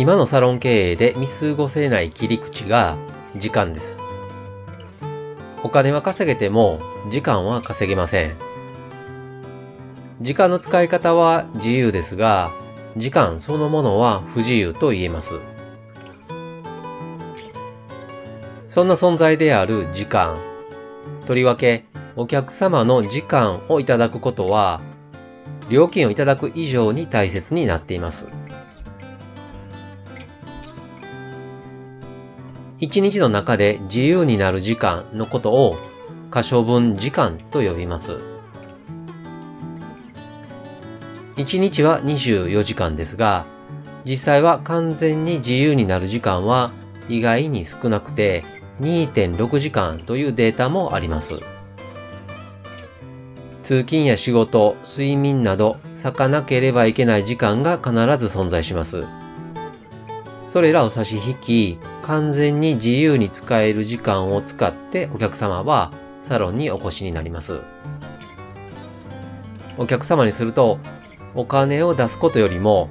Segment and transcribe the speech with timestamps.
[0.00, 2.96] 今のサロン経営で見過ごせない切り口が
[3.36, 4.00] 時間です。
[5.62, 8.34] お金は稼げても時間は稼げません。
[10.22, 12.50] 時間の使い方は自由ですが、
[12.96, 15.38] 時間そのものは不自由と言えます。
[18.68, 20.38] そんな存在である時間。
[21.26, 21.84] とりわけ、
[22.16, 24.80] お客様の時間をいただくことは、
[25.68, 28.39] 料金をいただく以上に大切になっています。
[32.80, 35.76] 一日の中で自由になる時間のことを
[36.30, 38.18] 可処分時間と呼びます。
[41.36, 43.44] 一日は24時間ですが、
[44.06, 46.70] 実際は完全に自由になる時間は
[47.08, 48.44] 意外に少なくて
[48.80, 51.34] 2.6時間というデータもあります。
[53.62, 59.04] 通勤や仕事、睡眠など咲かなければいけない時間が必ず存在します。
[60.48, 67.60] それらを差し引き、完全に自由に使える時間を使ってお客様はサロンにお越しになります。
[69.78, 70.78] お客様にすると、
[71.34, 72.90] お金を出すことよりも、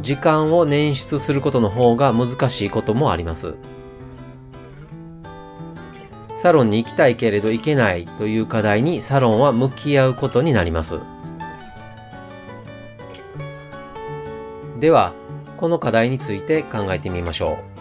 [0.00, 3.54] 時間を捻出することの方が難しいこともあります。
[6.34, 10.98] サロンに行きたいけれど行けないという課題にサロンは向き合うことになります。
[14.80, 15.12] では、
[15.56, 17.75] この課題について考えてみましょう。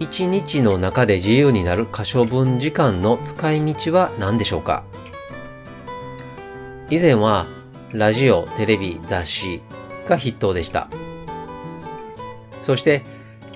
[0.00, 4.82] 一日の中で自由になる可処分時間の使い道は何でしょうか？
[6.88, 7.44] 以前は
[7.92, 9.60] ラジオ、テレビ、雑誌
[10.08, 10.88] が筆頭でした。
[12.62, 13.04] そして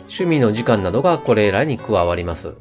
[0.00, 2.54] 趣味の時間などがこれらに加わります。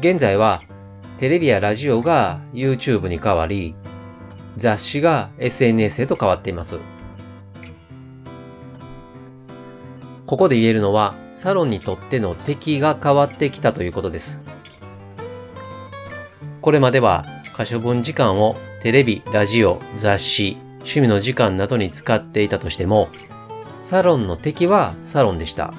[0.00, 0.62] 現在は
[1.18, 3.74] テレビやラジオが YouTube に変わり、
[4.56, 6.78] 雑誌が SNS へと変わっています。
[10.32, 14.40] ここで言えるのは、サロンにとっての敵が変わってきたということです。
[16.62, 23.10] これまでは可処分時間をテレビ、ラジオ、雑誌、趣味の時間などに使っていたとしても、
[23.82, 25.74] サロンの敵はサロンでした。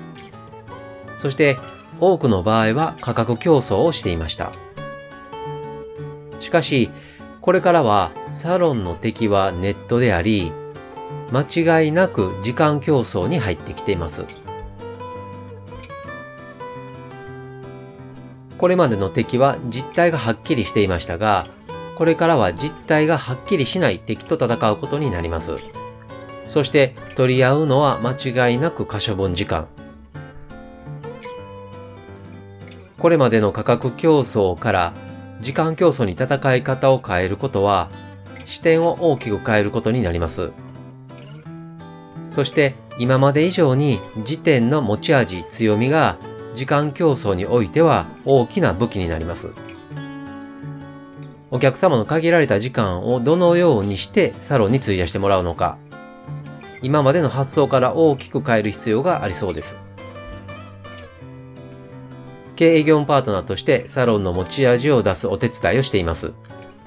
[1.18, 1.58] そして
[2.00, 4.52] 多くの場合は価格競争をしていました。
[6.40, 6.92] しかし、
[7.42, 10.52] これからはサロンの敵はネットであり、
[11.32, 14.26] 間違いなく時間競争に入ってきています。
[18.58, 21.48] これまでの敵は実態がはっきりしていましたが、
[21.96, 25.56] これからは実態がはっきりしない敵と戦うことになります。
[26.48, 29.68] そして取り合うのは間違いなく可処分時間。
[33.00, 34.94] これまでの価格競争から
[35.42, 37.90] 時間競争に戦い方を変えることは、
[38.46, 40.52] 視点を大きく変えることになります。
[42.34, 46.18] そして今まで以上に時点の持ち味、強みが
[46.56, 49.52] 時間競争においては大きな武器になります。
[51.52, 55.78] お客様の限られた時間をどのようにしてサロンに費やしてもらうのか、
[56.82, 59.78] 今までの発想から大きく変える必要がありそうです。
[62.56, 66.34] 経営業務パートナーとしてサロンの持ち味を出すお手伝いをしています。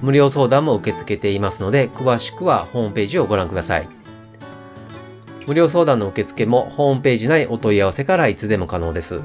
[0.01, 3.87] 無料相談も受け付けていますので、詳しくはホームページをご覧ください。
[5.47, 9.21] 無料相談の受付もホームページ内お問い合わせからいつでも可能です。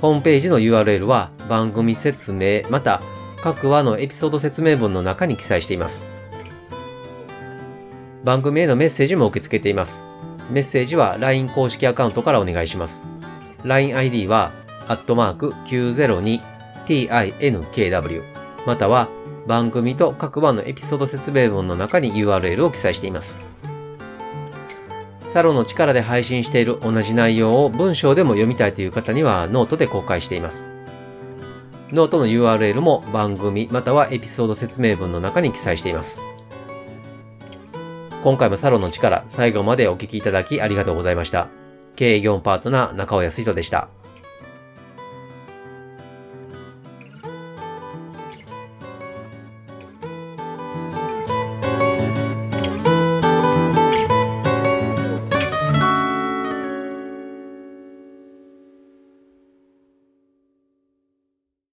[0.00, 3.00] ホームページの URL は番組説明また
[3.40, 6.08] 各話のエピソード説明文の中に記載しています。
[8.24, 10.06] 番組へのメッセージも受け付けています。
[10.50, 13.06] メッセージは LINE 公式アカウントからお願いします。
[13.62, 14.50] LINEID は
[14.88, 18.22] アットマーク 902tinkw
[18.66, 19.08] または
[19.46, 23.51] 番組と各番のエピソード説明文の中に URL を記載しています。
[25.32, 30.68] サロンの力で配信している同じ内容を文章でも読みたいという方にはノートで公開しています。
[31.90, 36.20] ノートの URL も番組またはエピソード説明文の中に記載しています。
[38.22, 41.48] 今回もサロンの力最後までお聴きいただきありがとうございました。
[41.96, 43.88] 経営業務パートナー中尾康人でした。